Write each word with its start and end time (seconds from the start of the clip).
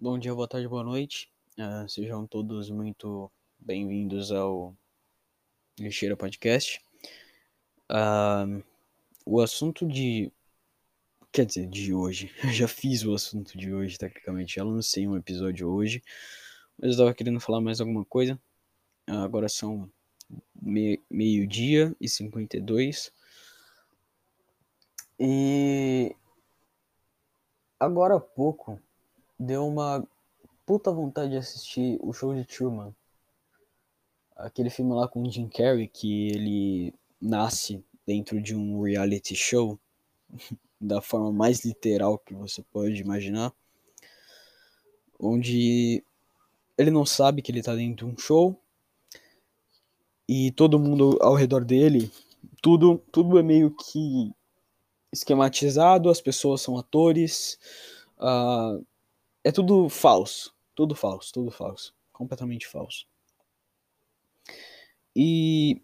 Bom 0.00 0.16
dia, 0.16 0.32
boa 0.32 0.46
tarde, 0.46 0.68
boa 0.68 0.84
noite. 0.84 1.28
Uh, 1.58 1.88
sejam 1.88 2.24
todos 2.24 2.70
muito 2.70 3.28
bem-vindos 3.58 4.30
ao 4.30 4.72
Lixeira 5.76 6.16
Podcast. 6.16 6.80
Uh, 7.90 8.62
o 9.26 9.40
assunto 9.40 9.84
de. 9.88 10.30
Quer 11.32 11.46
dizer, 11.46 11.66
de 11.66 11.92
hoje. 11.92 12.32
Eu 12.44 12.50
já 12.50 12.68
fiz 12.68 13.02
o 13.02 13.12
assunto 13.12 13.58
de 13.58 13.74
hoje, 13.74 13.98
tecnicamente. 13.98 14.54
Já 14.54 14.62
lancei 14.62 15.08
um 15.08 15.16
episódio 15.16 15.68
hoje. 15.68 16.00
Mas 16.76 16.90
eu 16.90 16.92
estava 16.92 17.12
querendo 17.12 17.40
falar 17.40 17.60
mais 17.60 17.80
alguma 17.80 18.04
coisa. 18.04 18.40
Uh, 19.10 19.24
agora 19.24 19.48
são 19.48 19.90
me 20.62 21.02
meio-dia 21.10 21.92
e 22.00 22.08
52. 22.08 23.12
E. 25.18 26.14
Agora 27.80 28.14
há 28.14 28.20
pouco 28.20 28.80
deu 29.38 29.66
uma 29.66 30.06
puta 30.66 30.90
vontade 30.90 31.30
de 31.30 31.36
assistir 31.36 31.98
o 32.02 32.12
show 32.12 32.34
de 32.34 32.44
Truman. 32.44 32.94
Aquele 34.36 34.70
filme 34.70 34.92
lá 34.92 35.08
com 35.08 35.22
o 35.22 35.30
Jim 35.30 35.48
Carrey 35.48 35.88
que 35.88 36.28
ele 36.28 36.94
nasce 37.20 37.84
dentro 38.06 38.40
de 38.40 38.54
um 38.54 38.82
reality 38.82 39.34
show 39.34 39.78
da 40.80 41.00
forma 41.00 41.32
mais 41.32 41.64
literal 41.64 42.18
que 42.18 42.34
você 42.34 42.62
pode 42.62 43.00
imaginar. 43.00 43.52
Onde 45.18 46.04
ele 46.76 46.90
não 46.90 47.04
sabe 47.04 47.42
que 47.42 47.50
ele 47.50 47.62
tá 47.62 47.74
dentro 47.74 48.06
de 48.06 48.14
um 48.14 48.16
show 48.16 48.60
e 50.28 50.52
todo 50.52 50.78
mundo 50.78 51.18
ao 51.20 51.34
redor 51.34 51.64
dele, 51.64 52.12
tudo, 52.62 52.98
tudo 53.10 53.38
é 53.38 53.42
meio 53.42 53.74
que 53.74 54.30
esquematizado, 55.12 56.10
as 56.10 56.20
pessoas 56.20 56.60
são 56.60 56.78
atores, 56.78 57.58
uh, 58.18 58.84
é 59.44 59.52
tudo 59.52 59.88
falso. 59.88 60.54
Tudo 60.74 60.94
falso, 60.94 61.32
tudo 61.32 61.50
falso. 61.50 61.94
Completamente 62.12 62.66
falso. 62.66 63.06
E. 65.14 65.82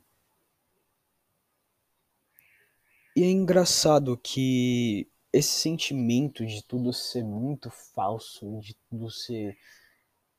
E 3.16 3.22
é 3.22 3.30
engraçado 3.30 4.16
que 4.18 5.08
esse 5.32 5.50
sentimento 5.50 6.44
de 6.46 6.62
tudo 6.62 6.92
ser 6.92 7.24
muito 7.24 7.70
falso, 7.70 8.58
de 8.60 8.74
tudo 8.88 9.10
ser 9.10 9.56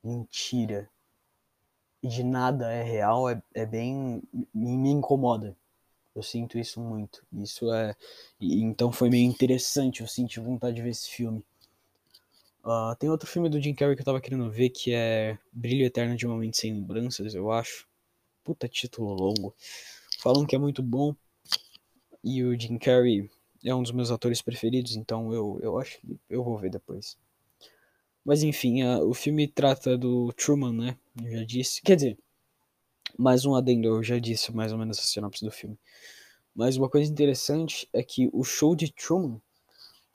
mentira 0.04 0.90
e 2.06 2.08
de 2.08 2.24
nada 2.24 2.72
é 2.72 2.84
real, 2.84 3.30
é, 3.30 3.42
é 3.54 3.66
bem. 3.66 4.22
Me, 4.54 4.92
incomoda. 4.92 5.58
Eu 6.16 6.22
sinto 6.24 6.58
isso 6.58 6.80
muito. 6.80 7.26
Isso 7.34 7.74
é. 7.74 7.96
E, 8.40 8.62
então 8.62 8.92
foi 8.92 9.10
meio 9.10 9.26
interessante. 9.28 10.02
Eu 10.02 10.08
senti 10.08 10.40
vontade 10.40 10.76
de 10.76 10.82
ver 10.84 10.90
esse 10.90 11.10
filme. 11.10 11.44
Uh, 12.66 12.96
tem 12.98 13.12
outro 13.12 13.30
filme 13.30 13.48
do 13.48 13.62
Jim 13.62 13.76
Carrey 13.76 13.96
que 13.96 14.02
eu 14.02 14.06
tava 14.06 14.20
querendo 14.20 14.50
ver 14.50 14.72
que 14.72 14.92
é 14.92 15.38
Brilho 15.54 15.86
Eterno 15.86 16.18
de 16.18 16.26
uma 16.26 16.36
Mente 16.36 16.58
Sem 16.58 16.74
Lembranças, 16.74 17.36
eu 17.36 17.52
acho. 17.52 17.88
Puta 18.44 18.68
título 18.68 19.14
longo. 19.14 19.56
Falam 20.20 20.48
que 20.48 20.56
é 20.56 20.58
muito 20.58 20.82
bom. 20.82 21.16
E 22.24 22.44
o 22.44 22.60
Jim 22.60 22.80
Carrey 22.80 23.30
é 23.64 23.76
um 23.76 23.84
dos 23.84 23.92
meus 23.92 24.10
atores 24.10 24.42
preferidos, 24.42 24.96
então 24.96 25.32
eu, 25.32 25.60
eu 25.62 25.78
acho 25.78 26.00
que 26.00 26.20
eu 26.28 26.44
vou 26.44 26.58
ver 26.58 26.72
depois. 26.72 27.16
Mas 28.24 28.42
enfim, 28.42 28.82
uh, 28.82 29.08
o 29.08 29.14
filme 29.14 29.48
trata 29.48 29.96
do 29.96 30.34
Truman, 30.34 30.74
né? 30.74 30.98
Eu 31.24 31.32
já 31.38 31.44
disse. 31.44 31.84
Quer 31.84 31.98
dizer, 31.98 32.18
mais 33.16 33.46
um 33.46 33.54
adendo, 33.54 33.88
eu 33.88 34.02
já 34.02 34.18
disse 34.18 34.52
mais 34.52 34.72
ou 34.72 34.80
menos 34.80 34.98
a 34.98 35.04
sinopse 35.04 35.46
do 35.46 35.52
filme. 35.52 35.78
Mas 36.56 36.78
uma 36.78 36.90
coisa 36.90 37.12
interessante 37.12 37.88
é 37.94 38.02
que 38.02 38.28
o 38.34 38.44
show 38.44 38.76
de 38.76 38.92
Truman 38.92 39.40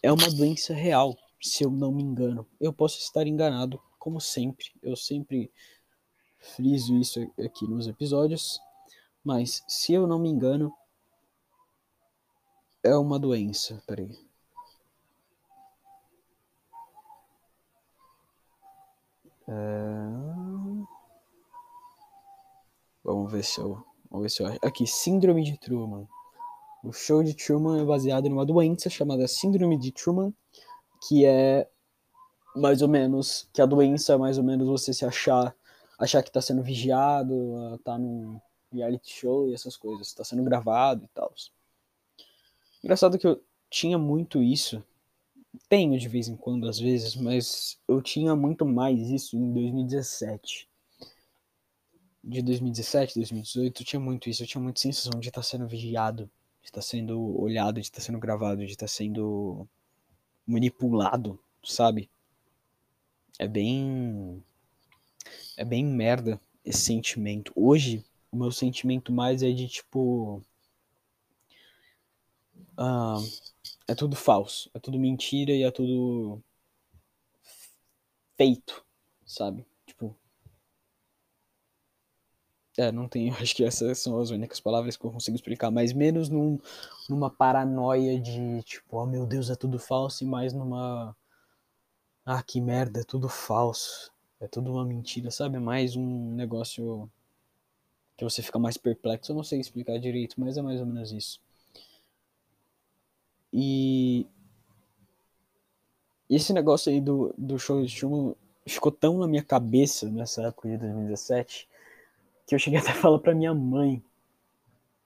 é 0.03 0.11
uma 0.11 0.29
doença 0.31 0.75
real 0.75 1.17
se 1.41 1.65
eu 1.65 1.71
não 1.71 1.93
me 1.93 2.03
engano. 2.03 2.47
Eu 2.61 2.73
posso 2.73 2.99
estar 2.99 3.27
enganado, 3.27 3.81
como 3.99 4.21
sempre. 4.21 4.67
Eu 4.83 4.97
sempre 4.97 5.51
friso 6.39 6.97
isso 6.97 7.21
aqui 7.39 7.67
nos 7.67 7.87
episódios. 7.87 8.61
Mas, 9.25 9.63
se 9.69 9.93
eu 9.93 10.07
não 10.07 10.19
me 10.19 10.29
engano, 10.29 10.73
é 12.83 12.95
uma 12.97 13.19
doença. 13.19 13.83
Peraí. 13.87 14.19
É... 19.49 20.21
Vamos 23.03 23.33
ver 23.33 23.45
se 23.45 23.61
eu. 23.61 23.85
Vamos 24.11 24.25
ver 24.25 24.31
se 24.31 24.43
eu 24.43 24.47
acho. 24.47 24.59
Aqui, 24.63 24.87
Síndrome 24.87 25.43
de 25.43 25.59
Truman. 25.59 26.07
O 26.83 26.93
show 26.93 27.23
de 27.23 27.35
Truman 27.35 27.83
é 27.83 27.85
baseado 27.85 28.27
em 28.27 28.33
uma 28.33 28.47
doença 28.47 28.89
chamada 28.89 29.29
Síndrome 29.29 29.79
de 29.79 29.93
Truman 29.93 30.33
que 31.07 31.25
é 31.25 31.69
mais 32.55 32.83
ou 32.83 32.89
menos 32.89 33.49
que 33.53 33.63
a 33.63 33.67
doença 33.67 34.15
é 34.15 34.17
mais 34.17 34.39
ou 34.39 34.45
menos 34.45 34.67
você 34.67 34.93
se 34.93 35.05
achar 35.05 35.55
achar 35.99 36.23
que 36.23 36.31
está 36.31 36.41
sendo 36.41 36.63
vigiado, 36.63 37.79
tá 37.85 37.99
num 37.99 38.41
reality 38.73 39.13
show 39.13 39.49
e 39.49 39.55
essas 39.55 39.77
coisas, 39.77 40.09
está 40.09 40.25
sendo 40.25 40.43
gravado 40.43 41.05
e 41.05 41.09
tal. 41.09 41.33
Engraçado 42.83 43.19
que 43.19 43.27
eu 43.27 43.43
tinha 43.69 43.99
muito 43.99 44.43
isso, 44.43 44.83
tenho 45.69 45.99
de 45.99 46.09
vez 46.09 46.29
em 46.29 46.37
quando 46.37 46.69
às 46.69 46.79
vezes, 46.79 47.15
mas 47.15 47.79
eu 47.87 48.01
tinha 48.01 48.35
muito 48.35 48.65
mais 48.65 49.11
isso 49.11 49.37
em 49.37 49.53
2017. 49.53 50.69
De 52.23 52.43
2017, 52.43 53.15
2018, 53.17 53.83
eu 53.83 53.87
tinha 53.87 54.01
muito 54.01 54.29
isso, 54.29 54.43
eu 54.43 54.47
tinha 54.47 54.63
muita 54.63 54.81
sensação 54.81 55.19
de 55.21 55.29
estar 55.29 55.41
tá 55.41 55.47
sendo 55.47 55.67
vigiado, 55.67 56.31
de 56.63 56.69
estar 56.69 56.81
tá 56.81 56.83
sendo 56.83 57.41
olhado, 57.41 57.75
de 57.75 57.87
estar 57.87 57.99
tá 57.99 58.03
sendo 58.03 58.19
gravado, 58.19 58.65
de 58.65 58.73
estar 58.73 58.89
sendo 58.89 59.67
manipulado, 60.51 61.39
sabe? 61.65 62.11
É 63.39 63.47
bem. 63.47 64.43
É 65.57 65.65
bem 65.65 65.85
merda 65.85 66.41
esse 66.65 66.81
sentimento. 66.81 67.53
Hoje, 67.55 68.05
o 68.31 68.37
meu 68.37 68.51
sentimento 68.51 69.13
mais 69.13 69.43
é 69.43 69.53
de 69.53 69.69
tipo. 69.69 70.43
Uh, 72.77 73.21
é 73.87 73.95
tudo 73.95 74.17
falso, 74.17 74.71
é 74.73 74.79
tudo 74.79 74.99
mentira 74.99 75.53
e 75.53 75.63
é 75.63 75.71
tudo 75.71 76.43
feito, 78.37 78.85
sabe? 79.25 79.65
Tipo. 79.87 80.17
É, 82.81 82.91
não 82.91 83.07
tenho. 83.07 83.35
Acho 83.39 83.55
que 83.55 83.63
essas 83.63 83.99
são 83.99 84.19
as 84.19 84.31
únicas 84.31 84.59
palavras 84.59 84.97
que 84.97 85.05
eu 85.05 85.13
consigo 85.13 85.37
explicar, 85.37 85.71
mas 85.71 85.93
menos 85.93 86.31
num, 86.31 86.59
numa 87.09 87.29
paranoia 87.29 88.19
de 88.19 88.63
tipo, 88.63 88.97
oh 88.97 89.05
meu 89.07 89.27
Deus, 89.27 89.51
é 89.51 89.55
tudo 89.55 89.79
falso, 89.79 90.25
e 90.25 90.27
mais 90.27 90.55
numa. 90.55 91.15
Ah, 92.25 92.43
que 92.43 92.61
merda, 92.61 93.01
é 93.01 93.05
tudo 93.05 93.29
falso. 93.29 94.11
É 94.41 94.49
tudo 94.49 94.73
uma 94.73 94.85
mentira, 94.85 95.31
sabe? 95.31 95.59
Mais 95.59 95.95
um 95.97 96.33
negócio 96.35 97.11
que 98.17 98.25
você 98.25 98.43
fica 98.43 98.59
mais 98.59 98.79
perplexo. 98.79 99.33
Eu 99.33 99.37
não 99.37 99.45
sei 99.45 99.61
explicar 99.61 99.99
direito, 99.99 100.41
mas 100.41 100.57
é 100.57 100.63
mais 100.63 100.81
ou 100.81 100.87
menos 100.87 101.13
isso. 101.13 101.41
E 103.53 104.27
esse 106.31 106.53
negócio 106.55 106.91
aí 106.91 107.01
do, 107.01 107.35
do 107.37 107.59
show 107.59 107.85
de 107.85 107.95
Truman 107.95 108.35
ficou 108.67 108.93
tão 108.93 109.19
na 109.19 109.27
minha 109.29 109.43
cabeça 109.43 110.09
nessa 110.09 110.43
época 110.45 110.69
de 110.71 110.79
2017 110.79 111.69
que 112.51 112.55
eu 112.57 112.59
cheguei 112.59 112.81
até 112.81 112.91
a 112.91 112.95
falar 112.95 113.21
pra 113.21 113.33
minha 113.33 113.55
mãe, 113.55 114.03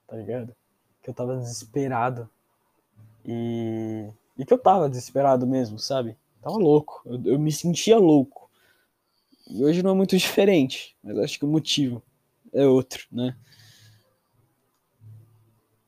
tá 0.08 0.16
ligado? 0.16 0.56
Que 1.02 1.10
eu 1.10 1.14
tava 1.14 1.36
desesperado. 1.36 2.26
E. 3.22 4.08
E 4.38 4.46
que 4.46 4.54
eu 4.54 4.58
tava 4.58 4.88
desesperado 4.88 5.46
mesmo, 5.46 5.78
sabe? 5.78 6.16
Tava 6.40 6.56
louco. 6.56 7.02
Eu, 7.04 7.34
eu 7.34 7.38
me 7.38 7.52
sentia 7.52 7.98
louco. 7.98 8.50
E 9.46 9.62
hoje 9.62 9.82
não 9.82 9.90
é 9.90 9.94
muito 9.94 10.16
diferente, 10.16 10.96
mas 11.04 11.18
acho 11.18 11.38
que 11.38 11.44
o 11.44 11.48
motivo 11.48 12.02
é 12.50 12.66
outro, 12.66 13.06
né? 13.12 13.36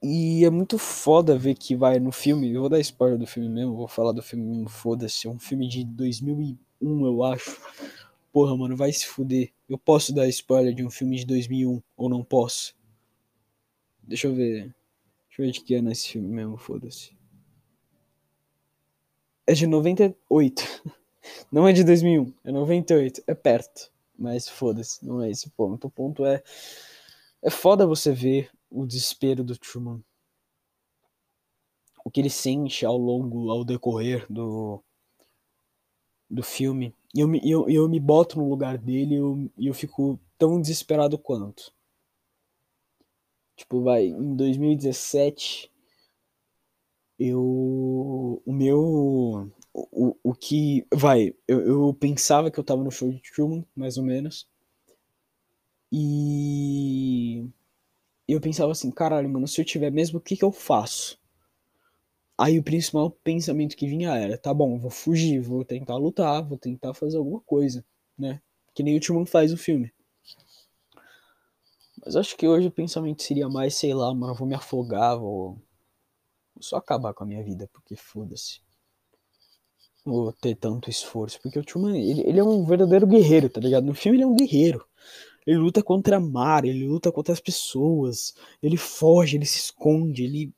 E 0.02 0.44
é 0.44 0.50
muito 0.50 0.76
foda 0.76 1.38
ver 1.38 1.54
que 1.54 1.74
vai 1.74 1.98
no 1.98 2.12
filme. 2.12 2.52
Eu 2.52 2.60
vou 2.60 2.68
dar 2.68 2.80
spoiler 2.80 3.18
do 3.18 3.26
filme 3.26 3.48
mesmo, 3.48 3.74
vou 3.74 3.88
falar 3.88 4.12
do 4.12 4.22
filme 4.22 4.44
mesmo, 4.44 4.68
foda-se. 4.68 5.26
É 5.26 5.30
um 5.30 5.38
filme 5.38 5.66
de 5.66 5.84
2001, 5.84 7.06
eu 7.06 7.24
acho. 7.24 7.58
Porra, 8.36 8.54
mano, 8.54 8.76
vai 8.76 8.92
se 8.92 9.06
fuder. 9.06 9.50
Eu 9.66 9.78
posso 9.78 10.14
dar 10.14 10.28
spoiler 10.28 10.74
de 10.74 10.84
um 10.84 10.90
filme 10.90 11.16
de 11.16 11.24
2001 11.24 11.82
ou 11.96 12.06
não 12.06 12.22
posso? 12.22 12.76
Deixa 14.02 14.26
eu 14.26 14.34
ver. 14.34 14.74
Deixa 15.26 15.40
eu 15.40 15.46
ver 15.46 15.52
de 15.52 15.62
que 15.62 15.74
ano 15.74 15.88
é 15.88 15.92
esse 15.92 16.10
filme 16.10 16.28
mesmo, 16.28 16.58
foda-se. 16.58 17.16
É 19.46 19.54
de 19.54 19.66
98. 19.66 20.62
Não 21.50 21.66
é 21.66 21.72
de 21.72 21.82
2001, 21.82 22.30
é 22.44 22.52
98. 22.52 23.22
É 23.26 23.34
perto. 23.34 23.90
Mas 24.18 24.50
foda-se, 24.50 25.02
não 25.02 25.22
é 25.22 25.30
esse 25.30 25.48
ponto. 25.48 25.86
O 25.86 25.90
ponto 25.90 26.26
é. 26.26 26.42
É 27.42 27.48
foda 27.48 27.86
você 27.86 28.12
ver 28.12 28.50
o 28.70 28.84
desespero 28.84 29.42
do 29.42 29.56
Truman. 29.56 30.04
O 32.04 32.10
que 32.10 32.20
ele 32.20 32.28
sente 32.28 32.84
ao 32.84 32.98
longo, 32.98 33.50
ao 33.50 33.64
decorrer 33.64 34.26
do, 34.28 34.84
do 36.28 36.42
filme. 36.42 36.94
E 37.16 37.20
eu, 37.20 37.34
eu, 37.42 37.68
eu 37.70 37.88
me 37.88 37.98
boto 37.98 38.38
no 38.38 38.46
lugar 38.46 38.76
dele 38.76 39.14
e 39.14 39.16
eu, 39.16 39.50
eu 39.58 39.72
fico 39.72 40.20
tão 40.36 40.60
desesperado 40.60 41.16
quanto. 41.16 41.72
Tipo, 43.56 43.82
vai, 43.82 44.04
em 44.08 44.36
2017, 44.36 45.72
eu. 47.18 48.42
O 48.44 48.52
meu. 48.52 49.50
o, 49.72 50.16
o 50.22 50.34
que. 50.34 50.86
Vai, 50.92 51.34
eu, 51.48 51.60
eu 51.66 51.94
pensava 51.94 52.50
que 52.50 52.60
eu 52.60 52.64
tava 52.64 52.84
no 52.84 52.90
show 52.90 53.10
de 53.10 53.22
Truman, 53.32 53.64
mais 53.74 53.96
ou 53.96 54.04
menos. 54.04 54.46
E. 55.90 57.48
Eu 58.28 58.40
pensava 58.42 58.72
assim, 58.72 58.90
caralho, 58.90 59.28
mano, 59.30 59.48
se 59.48 59.60
eu 59.60 59.64
tiver 59.64 59.90
mesmo, 59.90 60.18
o 60.18 60.22
que 60.22 60.36
que 60.36 60.44
eu 60.44 60.52
faço? 60.52 61.18
Aí 62.38 62.58
o 62.58 62.62
principal 62.62 63.10
pensamento 63.10 63.76
que 63.76 63.86
vinha 63.86 64.14
era, 64.14 64.36
tá 64.36 64.52
bom, 64.52 64.78
vou 64.78 64.90
fugir, 64.90 65.40
vou 65.40 65.64
tentar 65.64 65.96
lutar, 65.96 66.42
vou 66.42 66.58
tentar 66.58 66.92
fazer 66.92 67.16
alguma 67.16 67.40
coisa, 67.40 67.84
né? 68.18 68.40
Que 68.74 68.82
nem 68.82 68.96
o 68.96 69.00
Truman 69.00 69.24
faz 69.24 69.52
no 69.52 69.56
filme. 69.56 69.92
Mas 72.04 72.14
acho 72.14 72.36
que 72.36 72.46
hoje 72.46 72.68
o 72.68 72.70
pensamento 72.70 73.22
seria 73.22 73.48
mais, 73.48 73.74
sei 73.74 73.94
lá, 73.94 74.14
mano, 74.14 74.34
vou 74.34 74.46
me 74.46 74.54
afogar, 74.54 75.18
vou, 75.18 75.54
vou 76.54 76.62
só 76.62 76.76
acabar 76.76 77.14
com 77.14 77.24
a 77.24 77.26
minha 77.26 77.42
vida, 77.42 77.68
porque 77.72 77.96
foda-se. 77.96 78.60
Vou 80.04 80.32
ter 80.32 80.54
tanto 80.54 80.88
esforço. 80.88 81.40
Porque 81.42 81.58
o 81.58 81.64
Truman, 81.64 81.98
ele, 81.98 82.20
ele 82.20 82.38
é 82.38 82.44
um 82.44 82.64
verdadeiro 82.64 83.06
guerreiro, 83.06 83.48
tá 83.48 83.60
ligado? 83.60 83.84
No 83.84 83.94
filme 83.94 84.18
ele 84.18 84.24
é 84.24 84.26
um 84.26 84.36
guerreiro. 84.36 84.86
Ele 85.46 85.58
luta 85.58 85.82
contra 85.82 86.16
a 86.16 86.20
mar, 86.20 86.64
ele 86.64 86.86
luta 86.86 87.10
contra 87.10 87.32
as 87.32 87.40
pessoas, 87.40 88.34
ele 88.62 88.76
foge, 88.76 89.36
ele 89.36 89.46
se 89.46 89.58
esconde, 89.58 90.24
ele. 90.24 90.52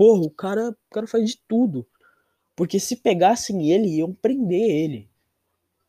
Porra, 0.00 0.22
o 0.22 0.30
cara, 0.30 0.70
o 0.70 0.94
cara 0.94 1.06
faz 1.06 1.28
de 1.28 1.36
tudo. 1.46 1.86
Porque 2.56 2.80
se 2.80 2.96
pegassem 2.96 3.70
ele, 3.70 3.98
iam 3.98 4.14
prender 4.14 4.70
ele. 4.70 5.10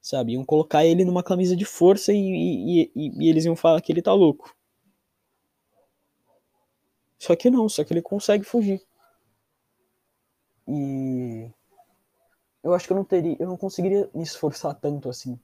Sabe? 0.01 0.33
Iam 0.33 0.43
colocar 0.43 0.83
ele 0.83 1.05
numa 1.05 1.23
camisa 1.23 1.55
de 1.55 1.63
força 1.63 2.11
e, 2.11 2.17
e, 2.17 2.91
e, 2.93 3.23
e 3.23 3.29
eles 3.29 3.45
iam 3.45 3.55
falar 3.55 3.79
que 3.79 3.89
ele 3.89 4.01
tá 4.01 4.13
louco. 4.13 4.53
Só 7.17 7.37
que 7.37 7.49
não, 7.49 7.69
só 7.69 7.85
que 7.85 7.93
ele 7.93 8.01
consegue 8.01 8.43
fugir. 8.43 8.85
E 10.67 11.49
eu 12.61 12.73
acho 12.73 12.87
que 12.87 12.91
eu 12.91 12.97
não 12.97 13.05
teria, 13.05 13.37
eu 13.39 13.47
não 13.47 13.55
conseguiria 13.55 14.09
me 14.13 14.23
esforçar 14.23 14.75
tanto 14.75 15.07
assim. 15.07 15.39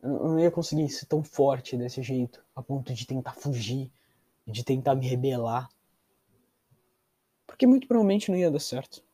Eu 0.00 0.28
não 0.28 0.38
ia 0.38 0.50
conseguir 0.52 0.88
ser 0.90 1.06
tão 1.06 1.24
forte 1.24 1.76
desse 1.76 2.04
jeito, 2.04 2.40
a 2.54 2.62
ponto 2.62 2.94
de 2.94 3.04
tentar 3.04 3.34
fugir, 3.34 3.90
de 4.46 4.62
tentar 4.62 4.94
me 4.94 5.08
rebelar. 5.08 5.68
Porque 7.52 7.66
muito 7.66 7.86
provavelmente 7.86 8.30
não 8.30 8.38
ia 8.38 8.50
dar 8.50 8.58
certo. 8.58 9.04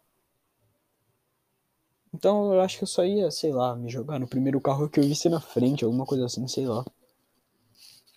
Então 2.14 2.54
eu 2.54 2.60
acho 2.60 2.78
que 2.78 2.84
eu 2.84 2.88
só 2.88 3.04
ia, 3.04 3.30
sei 3.32 3.52
lá, 3.52 3.74
me 3.74 3.90
jogar 3.90 4.18
no 4.18 4.28
primeiro 4.28 4.60
carro 4.60 4.88
que 4.88 4.98
eu 4.98 5.04
visse 5.04 5.28
na 5.28 5.40
frente, 5.40 5.84
alguma 5.84 6.06
coisa 6.06 6.24
assim, 6.24 6.46
sei 6.46 6.64
lá. 6.64 6.84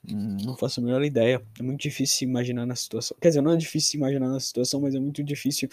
Hum, 0.07 0.37
não 0.45 0.55
faço 0.55 0.79
a 0.79 0.83
menor 0.83 1.03
ideia. 1.03 1.43
É 1.59 1.63
muito 1.63 1.81
difícil 1.81 2.29
imaginar 2.29 2.67
na 2.67 2.75
situação. 2.75 3.17
Quer 3.19 3.29
dizer, 3.29 3.41
não 3.41 3.51
é 3.51 3.57
difícil 3.57 3.99
imaginar 3.99 4.29
na 4.29 4.39
situação, 4.39 4.79
mas 4.79 4.93
é 4.93 4.99
muito 4.99 5.23
difícil 5.23 5.67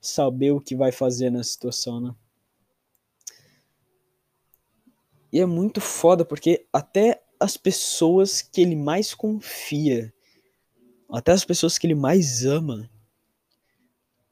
saber 0.00 0.50
o 0.50 0.60
que 0.60 0.74
vai 0.74 0.90
fazer 0.90 1.30
na 1.30 1.44
situação, 1.44 2.00
né? 2.00 2.14
E 5.32 5.40
é 5.40 5.46
muito 5.46 5.80
foda 5.80 6.24
porque 6.24 6.66
até 6.72 7.22
as 7.38 7.56
pessoas 7.56 8.42
que 8.42 8.60
ele 8.60 8.76
mais 8.76 9.14
confia, 9.14 10.12
até 11.08 11.30
as 11.30 11.44
pessoas 11.44 11.78
que 11.78 11.86
ele 11.86 11.94
mais 11.94 12.44
ama, 12.44 12.90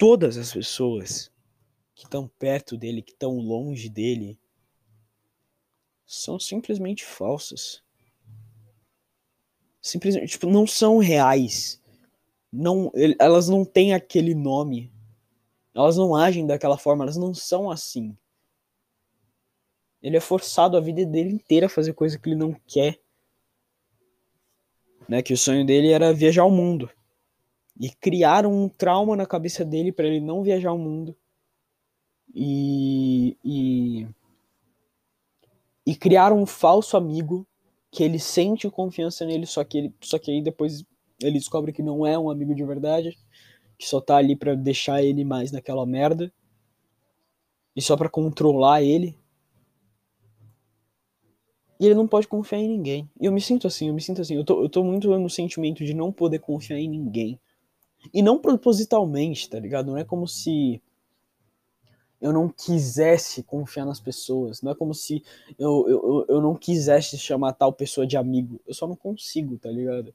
todas 0.00 0.36
as 0.36 0.52
pessoas 0.52 1.30
que 1.94 2.04
estão 2.04 2.26
perto 2.26 2.76
dele, 2.76 3.02
que 3.02 3.12
estão 3.12 3.38
longe 3.38 3.88
dele, 3.88 4.36
são 6.04 6.40
simplesmente 6.40 7.04
falsas 7.04 7.84
simplesmente 9.80 10.32
tipo, 10.32 10.48
não 10.48 10.66
são 10.66 10.98
reais. 10.98 11.80
Não, 12.52 12.90
elas 13.18 13.48
não 13.48 13.64
têm 13.64 13.94
aquele 13.94 14.34
nome. 14.34 14.92
Elas 15.74 15.96
não 15.96 16.14
agem 16.14 16.46
daquela 16.46 16.76
forma, 16.76 17.04
elas 17.04 17.16
não 17.16 17.32
são 17.32 17.70
assim. 17.70 18.16
Ele 20.02 20.16
é 20.16 20.20
forçado 20.20 20.76
a 20.76 20.80
vida 20.80 21.04
dele 21.04 21.30
inteira 21.30 21.66
a 21.66 21.70
fazer 21.70 21.92
coisa 21.92 22.18
que 22.18 22.28
ele 22.28 22.36
não 22.36 22.54
quer. 22.66 23.00
Né, 25.08 25.22
que 25.22 25.32
o 25.32 25.38
sonho 25.38 25.64
dele 25.64 25.90
era 25.90 26.12
viajar 26.12 26.42
ao 26.42 26.50
mundo. 26.50 26.90
E 27.78 27.90
criaram 27.90 28.52
um 28.52 28.68
trauma 28.68 29.16
na 29.16 29.26
cabeça 29.26 29.64
dele 29.64 29.92
para 29.92 30.06
ele 30.06 30.20
não 30.20 30.42
viajar 30.42 30.70
ao 30.70 30.78
mundo. 30.78 31.16
E, 32.34 33.36
e, 33.44 34.06
e 35.86 35.96
criaram 35.96 36.40
um 36.40 36.46
falso 36.46 36.96
amigo 36.96 37.46
que 37.90 38.04
ele 38.04 38.18
sente 38.18 38.70
confiança 38.70 39.24
nele, 39.24 39.46
só 39.46 39.64
que 39.64 39.78
ele, 39.78 39.94
só 40.00 40.18
que 40.18 40.30
aí 40.30 40.40
depois 40.40 40.84
ele 41.20 41.38
descobre 41.38 41.72
que 41.72 41.82
não 41.82 42.06
é 42.06 42.18
um 42.18 42.30
amigo 42.30 42.54
de 42.54 42.64
verdade, 42.64 43.18
que 43.76 43.86
só 43.86 44.00
tá 44.00 44.16
ali 44.16 44.36
para 44.36 44.54
deixar 44.54 45.02
ele 45.02 45.24
mais 45.24 45.50
naquela 45.50 45.84
merda 45.84 46.32
e 47.74 47.82
só 47.82 47.96
para 47.96 48.08
controlar 48.08 48.82
ele. 48.82 49.18
E 51.78 51.86
ele 51.86 51.94
não 51.94 52.06
pode 52.06 52.28
confiar 52.28 52.58
em 52.58 52.68
ninguém. 52.68 53.10
E 53.18 53.24
eu 53.24 53.32
me 53.32 53.40
sinto 53.40 53.66
assim, 53.66 53.88
eu 53.88 53.94
me 53.94 54.02
sinto 54.02 54.20
assim. 54.20 54.34
Eu 54.34 54.44
tô, 54.44 54.62
eu 54.62 54.68
tô 54.68 54.84
muito 54.84 55.08
no 55.18 55.30
sentimento 55.30 55.82
de 55.82 55.94
não 55.94 56.12
poder 56.12 56.38
confiar 56.38 56.78
em 56.78 56.88
ninguém. 56.88 57.40
E 58.12 58.22
não 58.22 58.38
propositalmente, 58.38 59.48
tá 59.48 59.58
ligado? 59.58 59.86
Não 59.86 59.98
é 59.98 60.04
como 60.04 60.26
se 60.26 60.82
eu 62.20 62.32
não 62.32 62.48
quisesse 62.48 63.42
confiar 63.42 63.86
nas 63.86 63.98
pessoas. 63.98 64.60
Não 64.60 64.72
é 64.72 64.74
como 64.74 64.94
se 64.94 65.22
eu, 65.58 65.88
eu, 65.88 66.26
eu 66.28 66.40
não 66.40 66.54
quisesse 66.54 67.16
chamar 67.16 67.54
tal 67.54 67.72
pessoa 67.72 68.06
de 68.06 68.16
amigo. 68.16 68.60
Eu 68.66 68.74
só 68.74 68.86
não 68.86 68.96
consigo, 68.96 69.56
tá 69.56 69.70
ligado? 69.70 70.14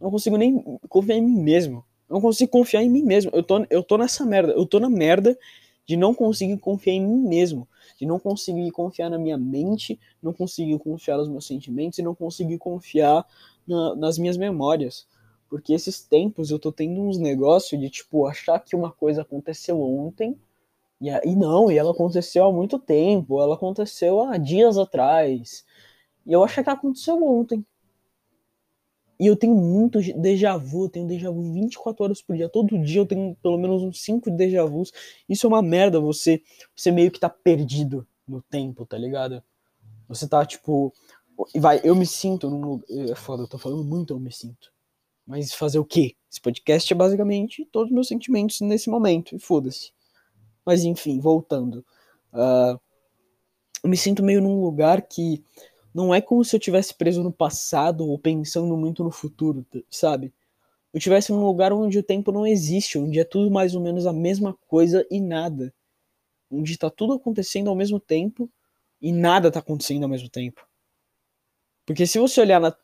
Não 0.00 0.10
consigo 0.10 0.36
nem 0.36 0.62
confiar 0.88 1.16
em 1.16 1.22
mim 1.22 1.42
mesmo. 1.42 1.84
Eu 2.08 2.14
não 2.14 2.20
consigo 2.20 2.50
confiar 2.50 2.82
em 2.82 2.88
mim 2.88 3.02
mesmo. 3.02 3.30
Eu 3.34 3.42
tô, 3.42 3.66
eu 3.68 3.82
tô 3.82 3.98
nessa 3.98 4.24
merda. 4.24 4.52
Eu 4.52 4.66
tô 4.66 4.80
na 4.80 4.88
merda 4.88 5.38
de 5.86 5.96
não 5.96 6.14
conseguir 6.14 6.56
confiar 6.58 6.94
em 6.94 7.06
mim 7.06 7.28
mesmo. 7.28 7.68
De 7.98 8.06
não 8.06 8.18
conseguir 8.18 8.70
confiar 8.70 9.10
na 9.10 9.18
minha 9.18 9.36
mente, 9.36 10.00
não 10.22 10.32
conseguir 10.32 10.78
confiar 10.78 11.18
nos 11.18 11.28
meus 11.28 11.46
sentimentos 11.46 11.98
e 11.98 12.02
não 12.02 12.14
conseguir 12.14 12.58
confiar 12.58 13.26
na, 13.66 13.94
nas 13.94 14.18
minhas 14.18 14.36
memórias. 14.36 15.06
Porque 15.52 15.74
esses 15.74 16.00
tempos 16.00 16.50
eu 16.50 16.58
tô 16.58 16.72
tendo 16.72 16.98
uns 17.02 17.18
negócios 17.18 17.78
de, 17.78 17.90
tipo, 17.90 18.26
achar 18.26 18.58
que 18.58 18.74
uma 18.74 18.90
coisa 18.90 19.20
aconteceu 19.20 19.78
ontem 19.82 20.34
e, 20.98 21.10
e 21.10 21.36
não, 21.36 21.70
e 21.70 21.76
ela 21.76 21.90
aconteceu 21.90 22.46
há 22.46 22.50
muito 22.50 22.78
tempo, 22.78 23.38
ela 23.38 23.54
aconteceu 23.54 24.22
há 24.22 24.38
dias 24.38 24.78
atrás. 24.78 25.62
E 26.24 26.32
eu 26.32 26.42
acho 26.42 26.64
que 26.64 26.70
aconteceu 26.70 27.22
ontem. 27.22 27.62
E 29.20 29.26
eu 29.26 29.36
tenho 29.36 29.54
muito 29.54 30.00
déjà 30.18 30.56
vu, 30.56 30.86
eu 30.86 30.88
tenho 30.88 31.06
déjà 31.06 31.30
vu 31.30 31.52
24 31.52 32.02
horas 32.02 32.22
por 32.22 32.34
dia. 32.34 32.48
Todo 32.48 32.82
dia 32.82 33.02
eu 33.02 33.06
tenho 33.06 33.36
pelo 33.42 33.58
menos 33.58 33.82
uns 33.82 34.02
5 34.02 34.30
déjà 34.30 34.64
vus. 34.64 34.90
Isso 35.28 35.46
é 35.46 35.48
uma 35.48 35.60
merda, 35.60 36.00
você, 36.00 36.40
você 36.74 36.90
meio 36.90 37.10
que 37.10 37.20
tá 37.20 37.28
perdido 37.28 38.08
no 38.26 38.40
tempo, 38.40 38.86
tá 38.86 38.96
ligado? 38.96 39.42
Você 40.08 40.26
tá 40.26 40.46
tipo. 40.46 40.94
Vai, 41.54 41.78
eu 41.84 41.94
me 41.94 42.06
sinto 42.06 42.48
num 42.48 42.62
lugar. 42.62 42.86
É 42.88 43.14
foda, 43.14 43.42
eu 43.42 43.48
tô 43.48 43.58
falando 43.58 43.84
muito, 43.84 44.14
eu 44.14 44.18
me 44.18 44.32
sinto. 44.32 44.72
Mas 45.26 45.52
fazer 45.52 45.78
o 45.78 45.84
quê? 45.84 46.16
Esse 46.30 46.40
podcast 46.40 46.92
é 46.92 46.96
basicamente 46.96 47.64
todos 47.66 47.90
os 47.90 47.94
meus 47.94 48.08
sentimentos 48.08 48.60
nesse 48.60 48.90
momento. 48.90 49.34
E 49.34 49.38
foda-se. 49.38 49.92
Mas 50.64 50.84
enfim, 50.84 51.20
voltando. 51.20 51.84
Uh, 52.32 52.80
eu 53.82 53.90
me 53.90 53.96
sinto 53.96 54.22
meio 54.22 54.40
num 54.40 54.60
lugar 54.62 55.02
que 55.02 55.44
não 55.94 56.14
é 56.14 56.20
como 56.20 56.44
se 56.44 56.56
eu 56.56 56.60
tivesse 56.60 56.94
preso 56.94 57.22
no 57.22 57.32
passado 57.32 58.06
ou 58.06 58.18
pensando 58.18 58.76
muito 58.76 59.04
no 59.04 59.10
futuro, 59.10 59.66
sabe? 59.90 60.32
Eu 60.92 61.00
tivesse 61.00 61.32
num 61.32 61.44
lugar 61.44 61.72
onde 61.72 61.98
o 61.98 62.02
tempo 62.02 62.30
não 62.30 62.46
existe, 62.46 62.98
onde 62.98 63.18
é 63.18 63.24
tudo 63.24 63.50
mais 63.50 63.74
ou 63.74 63.80
menos 63.80 64.06
a 64.06 64.12
mesma 64.12 64.56
coisa 64.66 65.06
e 65.10 65.20
nada. 65.20 65.74
Onde 66.50 66.76
tá 66.76 66.90
tudo 66.90 67.14
acontecendo 67.14 67.68
ao 67.68 67.76
mesmo 67.76 67.98
tempo 67.98 68.50
e 69.00 69.10
nada 69.10 69.50
tá 69.50 69.58
acontecendo 69.58 70.02
ao 70.02 70.08
mesmo 70.08 70.28
tempo. 70.28 70.66
Porque 71.84 72.06
se 72.06 72.18
você 72.18 72.40
olhar 72.40 72.60
na 72.60 72.74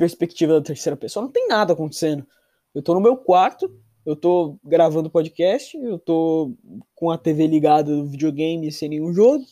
perspectiva 0.00 0.54
da 0.54 0.62
terceira 0.62 0.96
pessoa, 0.96 1.26
não 1.26 1.30
tem 1.30 1.46
nada 1.46 1.74
acontecendo. 1.74 2.26
Eu 2.74 2.80
tô 2.80 2.94
no 2.94 3.00
meu 3.00 3.18
quarto, 3.18 3.70
eu 4.06 4.16
tô 4.16 4.58
gravando 4.64 5.10
podcast, 5.10 5.76
eu 5.76 5.98
tô 5.98 6.56
com 6.94 7.10
a 7.10 7.18
TV 7.18 7.46
ligada 7.46 7.94
no 7.94 8.06
videogame 8.06 8.72
sem 8.72 8.88
nenhum 8.88 9.12
jogo. 9.12 9.44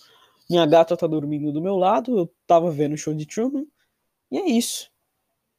Minha 0.48 0.64
gata 0.64 0.96
tá 0.96 1.06
dormindo 1.06 1.52
do 1.52 1.60
meu 1.60 1.76
lado, 1.76 2.18
eu 2.18 2.34
tava 2.46 2.70
vendo 2.70 2.94
o 2.94 2.96
show 2.96 3.12
de 3.12 3.26
Truman. 3.26 3.66
E 4.30 4.38
é 4.38 4.48
isso. 4.48 4.90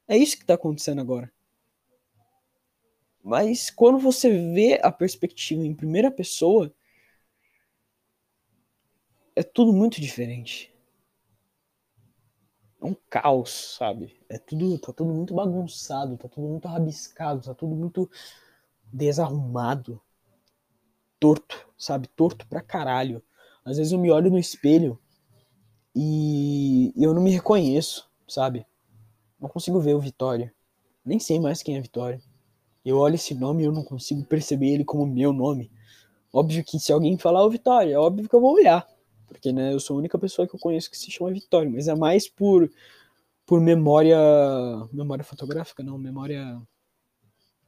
É 0.07 0.17
isso 0.17 0.39
que 0.39 0.45
tá 0.45 0.55
acontecendo 0.55 0.99
agora. 0.99 1.31
Mas 3.23 3.69
quando 3.69 3.99
você 3.99 4.27
vê 4.31 4.79
a 4.81 4.91
perspectiva 4.91 5.63
em 5.63 5.75
primeira 5.75 6.09
pessoa, 6.09 6.73
é 9.35 9.43
tudo 9.43 9.71
muito 9.71 10.01
diferente. 10.01 10.73
É 12.81 12.85
um 12.85 12.95
caos, 13.09 13.75
sabe? 13.77 14.17
É 14.29 14.37
tudo, 14.37 14.77
tá 14.77 14.93
tudo 14.93 15.13
muito 15.13 15.33
bagunçado, 15.33 16.17
tá 16.17 16.29
tudo 16.29 16.47
muito 16.47 16.67
rabiscado, 16.67 17.41
tá 17.41 17.53
tudo 17.53 17.75
muito 17.75 18.09
desarrumado, 18.91 20.01
torto, 21.19 21.67
sabe? 21.77 22.07
Torto 22.07 22.47
pra 22.47 22.61
caralho. 22.61 23.21
Às 23.65 23.77
vezes 23.77 23.91
eu 23.91 23.99
me 23.99 24.09
olho 24.09 24.31
no 24.31 24.39
espelho 24.39 24.99
e 25.93 26.93
eu 26.95 27.13
não 27.13 27.21
me 27.21 27.31
reconheço, 27.31 28.09
sabe? 28.27 28.65
Não 29.39 29.49
consigo 29.49 29.79
ver 29.79 29.95
o 29.95 29.99
Vitória. 29.99 30.53
Nem 31.03 31.19
sei 31.19 31.39
mais 31.39 31.61
quem 31.61 31.75
é 31.77 31.81
Vitória. 31.81 32.21
Eu 32.85 32.97
olho 32.97 33.15
esse 33.15 33.35
nome 33.35 33.63
e 33.63 33.65
eu 33.65 33.71
não 33.71 33.83
consigo 33.83 34.23
perceber 34.23 34.69
ele 34.69 34.85
como 34.85 35.05
meu 35.05 35.33
nome. 35.33 35.71
Óbvio 36.31 36.63
que 36.63 36.79
se 36.79 36.93
alguém 36.93 37.17
falar 37.17 37.45
o 37.45 37.49
Vitória, 37.49 37.93
é 37.93 37.97
óbvio 37.97 38.29
que 38.29 38.35
eu 38.35 38.41
vou 38.41 38.53
olhar. 38.53 38.87
Porque, 39.29 39.53
né, 39.53 39.73
eu 39.73 39.79
sou 39.79 39.95
a 39.95 39.99
única 39.99 40.19
pessoa 40.19 40.47
que 40.47 40.55
eu 40.55 40.59
conheço 40.59 40.91
que 40.91 40.97
se 40.97 41.09
chama 41.09 41.31
Vitória. 41.31 41.69
Mas 41.69 41.87
é 41.87 41.95
mais 41.95 42.27
por, 42.27 42.69
por 43.45 43.61
memória. 43.61 44.17
Memória 44.91 45.23
fotográfica, 45.23 45.83
não, 45.83 45.97
memória. 45.97 46.61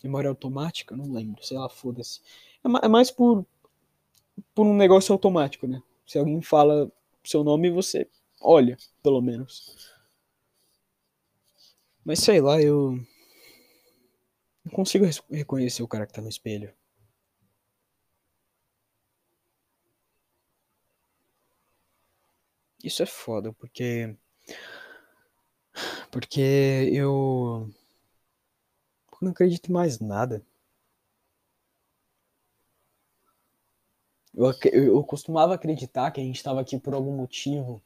Memória 0.03 0.29
automática, 0.29 0.97
não 0.97 1.13
lembro, 1.13 1.45
sei 1.45 1.57
lá, 1.57 1.69
foda-se. 1.69 2.21
É, 2.63 2.85
é 2.85 2.89
mais 2.89 3.11
por, 3.11 3.45
por 4.53 4.65
um 4.65 4.75
negócio 4.75 5.13
automático, 5.13 5.67
né? 5.67 5.81
Se 6.07 6.17
alguém 6.17 6.41
fala 6.41 6.91
seu 7.23 7.43
nome, 7.43 7.69
você 7.69 8.09
olha, 8.41 8.77
pelo 9.03 9.21
menos. 9.21 9.91
Mas 12.03 12.19
sei 12.19 12.41
lá, 12.41 12.59
eu. 12.61 12.99
Não 14.65 14.71
consigo 14.71 15.05
reconhecer 15.29 15.83
o 15.83 15.87
cara 15.87 16.05
que 16.05 16.13
tá 16.13 16.21
no 16.21 16.29
espelho. 16.29 16.73
Isso 22.91 23.03
é 23.03 23.05
foda, 23.05 23.53
porque. 23.53 24.17
Porque 26.11 26.41
eu. 26.91 27.69
não 29.21 29.31
acredito 29.31 29.69
em 29.69 29.73
mais 29.73 29.99
nada. 30.01 30.45
Eu, 34.33 34.51
eu 34.73 35.03
costumava 35.05 35.53
acreditar 35.53 36.11
que 36.11 36.19
a 36.19 36.23
gente 36.23 36.35
estava 36.35 36.59
aqui 36.59 36.77
por 36.77 36.93
algum 36.93 37.15
motivo. 37.15 37.81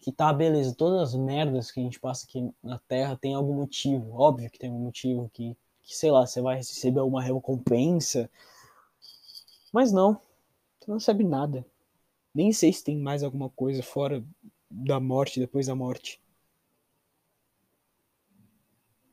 Que 0.00 0.10
tá, 0.10 0.32
beleza, 0.32 0.74
todas 0.74 1.10
as 1.10 1.14
merdas 1.14 1.70
que 1.70 1.78
a 1.78 1.82
gente 1.82 2.00
passa 2.00 2.24
aqui 2.26 2.50
na 2.62 2.78
Terra 2.78 3.14
tem 3.14 3.34
algum 3.34 3.54
motivo. 3.54 4.14
Óbvio 4.14 4.50
que 4.50 4.58
tem 4.58 4.70
um 4.70 4.80
motivo 4.80 5.30
que, 5.34 5.54
que 5.82 5.94
sei 5.94 6.10
lá, 6.10 6.26
você 6.26 6.40
vai 6.40 6.56
receber 6.56 7.00
alguma 7.00 7.22
recompensa. 7.22 8.30
Mas 9.70 9.92
não, 9.92 10.18
você 10.80 10.90
não 10.90 10.98
sabe 10.98 11.24
nada. 11.24 11.64
Nem 12.34 12.52
sei 12.52 12.72
se 12.72 12.82
tem 12.82 12.98
mais 12.98 13.22
alguma 13.22 13.50
coisa 13.50 13.82
fora 13.82 14.24
da 14.70 14.98
morte, 14.98 15.38
depois 15.38 15.66
da 15.66 15.74
morte. 15.74 16.20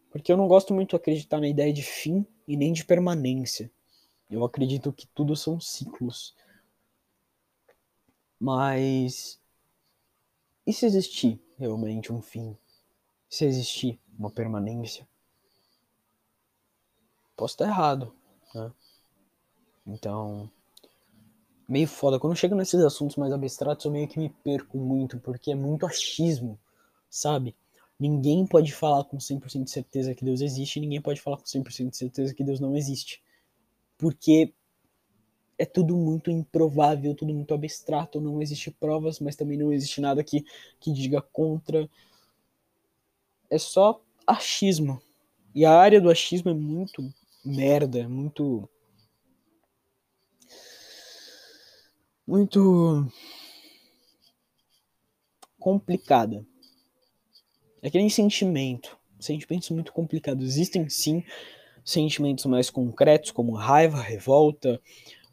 Porque 0.09 0.31
eu 0.31 0.38
não 0.38 0.47
gosto 0.47 0.73
muito 0.73 0.91
de 0.91 0.95
acreditar 0.95 1.39
na 1.39 1.47
ideia 1.47 1.71
de 1.71 1.83
fim 1.83 2.25
e 2.47 2.57
nem 2.57 2.73
de 2.73 2.83
permanência. 2.83 3.71
Eu 4.29 4.43
acredito 4.43 4.93
que 4.93 5.07
tudo 5.07 5.35
são 5.35 5.59
ciclos. 5.59 6.35
Mas. 8.39 9.39
E 10.65 10.71
se 10.71 10.85
existir 10.85 11.41
realmente 11.57 12.13
um 12.13 12.21
fim? 12.21 12.57
Se 13.29 13.45
existir 13.45 13.99
uma 14.17 14.31
permanência? 14.31 15.07
Posso 17.35 17.53
estar 17.53 17.67
errado, 17.67 18.15
né? 18.53 18.71
Então. 19.85 20.51
Meio 21.69 21.88
foda. 21.88 22.19
Quando 22.19 22.33
eu 22.33 22.38
chego 22.38 22.55
nesses 22.55 22.81
assuntos 22.81 23.15
mais 23.15 23.31
abstratos, 23.31 23.85
eu 23.85 23.91
meio 23.91 24.07
que 24.07 24.19
me 24.19 24.29
perco 24.43 24.77
muito, 24.77 25.19
porque 25.19 25.51
é 25.51 25.55
muito 25.55 25.85
achismo, 25.85 26.59
sabe? 27.09 27.55
Ninguém 27.97 28.45
pode 28.45 28.73
falar 28.73 29.05
com 29.05 29.19
100% 29.19 29.65
de 29.65 29.71
certeza 29.71 30.13
que 30.15 30.25
Deus 30.25 30.41
existe, 30.41 30.79
ninguém 30.81 31.01
pode 31.01 31.21
falar 31.21 31.38
com 31.38 31.45
100% 31.45 31.91
de 31.91 31.97
certeza 31.97 32.33
que 32.33 32.43
Deus 32.43 32.59
não 32.59 32.75
existe 32.75 33.21
porque 33.99 34.53
é 35.57 35.65
tudo 35.65 35.95
muito 35.95 36.31
improvável, 36.31 37.13
tudo 37.13 37.33
muito 37.33 37.53
abstrato, 37.53 38.21
não 38.21 38.41
existe 38.41 38.71
provas, 38.71 39.19
mas 39.19 39.35
também 39.35 39.57
não 39.57 39.73
existe 39.73 39.99
nada 39.99 40.23
que, 40.23 40.45
que 40.79 40.91
diga 40.93 41.21
contra. 41.21 41.88
É 43.49 43.57
só 43.57 44.01
achismo. 44.25 45.01
E 45.53 45.65
a 45.65 45.73
área 45.73 45.99
do 45.99 46.09
achismo 46.09 46.49
é 46.49 46.53
muito 46.53 47.13
merda, 47.43 48.07
muito. 48.07 48.69
Muito. 52.29 53.07
complicada. 55.59 56.45
É 57.81 57.89
que 57.89 57.98
nem 57.98 58.07
sentimento. 58.07 58.95
Sentimentos 59.19 59.71
muito 59.71 59.91
complicados. 59.91 60.45
Existem 60.45 60.88
sim 60.88 61.24
sentimentos 61.83 62.45
mais 62.45 62.69
concretos, 62.69 63.31
como 63.31 63.53
raiva, 63.53 64.00
revolta, 64.00 64.79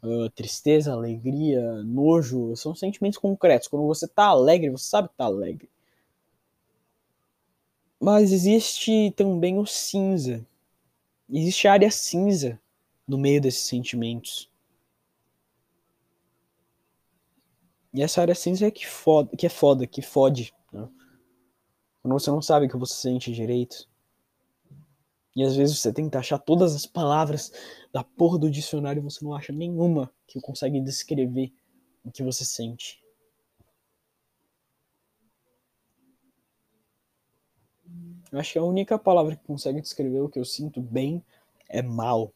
uh, 0.01 0.27
tristeza, 0.31 0.91
alegria, 0.91 1.83
nojo, 1.83 2.55
são 2.55 2.73
sentimentos 2.73 3.19
concretos. 3.19 3.67
Quando 3.67 3.85
você 3.85 4.07
tá 4.07 4.25
alegre, 4.25 4.71
você 4.71 4.89
sabe 4.89 5.09
que 5.09 5.15
tá 5.17 5.25
alegre. 5.25 5.69
Mas 8.01 8.31
existe 8.31 9.13
também 9.15 9.59
o 9.59 9.67
cinza. 9.67 10.43
Existe 11.29 11.67
a 11.67 11.73
área 11.73 11.91
cinza 11.91 12.59
no 13.07 13.19
meio 13.19 13.39
desses 13.39 13.67
sentimentos. 13.67 14.49
E 17.97 18.03
essa 18.03 18.21
área 18.21 18.35
cinza 18.35 18.67
é 18.67 18.69
que, 18.69 18.85
foda, 18.85 19.35
que 19.35 19.47
é 19.47 19.49
foda, 19.49 19.87
que 19.87 20.03
fode. 20.03 20.53
Né? 20.71 20.87
Quando 21.99 22.13
você 22.13 22.29
não 22.29 22.43
sabe 22.43 22.67
o 22.67 22.69
que 22.69 22.77
você 22.77 22.93
sente 22.93 23.31
direito. 23.31 23.89
E 25.35 25.43
às 25.43 25.55
vezes 25.55 25.79
você 25.79 25.91
tenta 25.91 26.19
achar 26.19 26.37
todas 26.37 26.75
as 26.75 26.85
palavras 26.85 27.51
da 27.91 28.03
porra 28.03 28.37
do 28.37 28.51
dicionário 28.51 28.99
e 28.99 29.03
você 29.03 29.25
não 29.25 29.33
acha 29.33 29.51
nenhuma 29.51 30.13
que 30.27 30.39
consegue 30.39 30.79
descrever 30.79 31.51
o 32.05 32.11
que 32.11 32.21
você 32.21 32.45
sente. 32.45 33.03
Eu 38.31 38.37
acho 38.37 38.53
que 38.53 38.59
a 38.59 38.63
única 38.63 38.99
palavra 38.99 39.35
que 39.35 39.43
consegue 39.43 39.81
descrever 39.81 40.19
o 40.19 40.29
que 40.29 40.37
eu 40.37 40.45
sinto 40.45 40.79
bem 40.79 41.25
é 41.67 41.81
mal. 41.81 42.31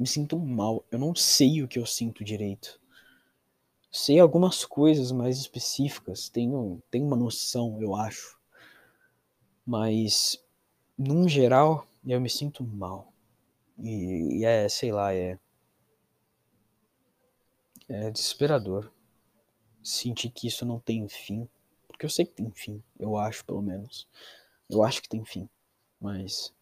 Me 0.00 0.06
sinto 0.06 0.38
mal. 0.38 0.86
Eu 0.90 0.98
não 0.98 1.14
sei 1.14 1.62
o 1.62 1.68
que 1.68 1.78
eu 1.78 1.84
sinto 1.84 2.24
direito. 2.24 2.80
Sei 3.92 4.18
algumas 4.18 4.64
coisas 4.64 5.12
mais 5.12 5.38
específicas. 5.38 6.30
Tenho, 6.30 6.82
tenho 6.90 7.06
uma 7.06 7.16
noção, 7.16 7.80
eu 7.80 7.94
acho. 7.94 8.40
Mas 9.66 10.42
num 10.96 11.28
geral, 11.28 11.86
eu 12.04 12.18
me 12.18 12.30
sinto 12.30 12.64
mal. 12.64 13.12
E, 13.78 14.38
e, 14.40 14.44
é, 14.46 14.66
sei 14.68 14.92
lá, 14.92 15.14
é. 15.14 15.38
É 17.86 18.10
desesperador. 18.10 18.90
Sentir 19.82 20.30
que 20.30 20.46
isso 20.46 20.64
não 20.64 20.80
tem 20.80 21.06
fim. 21.06 21.46
Porque 21.86 22.06
eu 22.06 22.10
sei 22.10 22.24
que 22.24 22.32
tem 22.32 22.50
fim, 22.50 22.82
eu 22.98 23.16
acho, 23.18 23.44
pelo 23.44 23.60
menos. 23.60 24.08
Eu 24.70 24.82
acho 24.82 25.02
que 25.02 25.08
tem 25.08 25.22
fim. 25.24 25.46
Mas. 26.00 26.54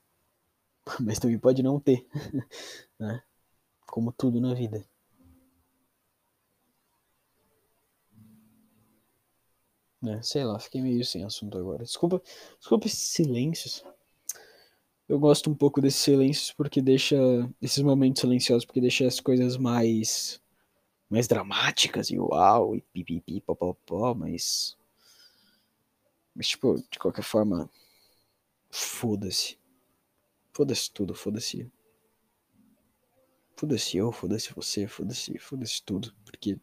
Mas 0.99 1.21
também 1.21 1.39
pode 1.39 1.63
não 1.63 1.79
ter. 1.79 2.05
né? 2.99 3.23
Como 3.87 4.11
tudo 4.11 4.41
na 4.41 4.53
vida. 4.53 4.85
Né? 10.02 10.21
Sei 10.23 10.45
lá, 10.45 10.59
fiquei 10.59 10.80
meio 10.80 11.04
sem 11.04 11.25
assunto 11.25 11.59
agora. 11.59 11.85
Desculpa, 11.85 12.23
desculpa 12.59 12.87
esses 12.87 12.99
silêncios 12.99 13.85
eu 15.11 15.19
gosto 15.19 15.50
um 15.50 15.54
pouco 15.57 15.80
desses 15.80 16.00
silêncios 16.00 16.52
porque 16.52 16.80
deixa 16.80 17.16
esses 17.61 17.83
momentos 17.83 18.21
silenciosos 18.21 18.64
porque 18.64 18.80
deixa 18.80 19.04
as 19.09 19.19
coisas 19.19 19.57
mais 19.57 20.40
mais 21.09 21.26
dramáticas 21.26 22.11
e 22.11 22.19
uau 22.21 22.76
e 22.76 22.80
pipipi 22.80 23.40
popopó, 23.40 24.14
mas 24.14 24.78
mas 26.33 26.47
tipo, 26.47 26.76
de 26.88 26.97
qualquer 26.97 27.25
forma 27.25 27.69
foda-se. 28.71 29.59
Foda-se 30.52 30.92
tudo, 30.92 31.12
foda-se. 31.12 31.69
Foda-se 33.57 33.97
eu, 33.97 34.12
foda-se 34.12 34.54
você, 34.54 34.87
foda-se, 34.87 35.37
foda-se 35.38 35.83
tudo, 35.83 36.14
porque 36.25 36.57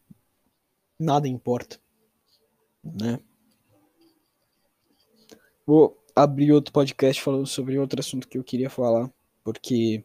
nada 0.97 1.27
importa, 1.27 1.81
né? 2.81 3.19
Vou 5.67 6.01
abrir 6.15 6.53
outro 6.53 6.71
podcast 6.71 7.21
falando 7.21 7.45
sobre 7.45 7.77
outro 7.77 7.99
assunto 7.99 8.25
que 8.25 8.37
eu 8.37 8.43
queria 8.43 8.69
falar, 8.69 9.11
porque 9.43 10.01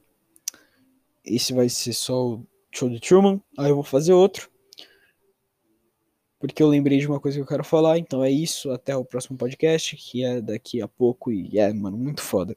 esse 1.24 1.52
vai 1.52 1.68
ser 1.68 1.92
só 1.92 2.30
o 2.30 2.46
show 2.72 2.90
de 2.90 2.98
Truman, 2.98 3.40
aí 3.56 3.70
eu 3.70 3.76
vou 3.76 3.84
fazer 3.84 4.12
outro. 4.12 4.50
Porque 6.40 6.60
eu 6.60 6.66
lembrei 6.66 6.98
de 6.98 7.06
uma 7.06 7.20
coisa 7.20 7.38
que 7.38 7.42
eu 7.42 7.46
quero 7.46 7.62
falar, 7.62 7.96
então 7.96 8.24
é 8.24 8.30
isso, 8.30 8.72
até 8.72 8.96
o 8.96 9.04
próximo 9.04 9.38
podcast, 9.38 9.94
que 9.94 10.24
é 10.24 10.40
daqui 10.40 10.82
a 10.82 10.88
pouco 10.88 11.30
e 11.30 11.56
é, 11.56 11.72
mano, 11.72 11.96
muito 11.96 12.22
foda. 12.22 12.56